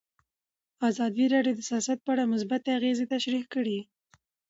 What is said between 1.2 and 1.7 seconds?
راډیو د